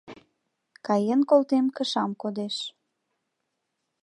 [0.85, 2.55] Каен колтем— кышам кодеш.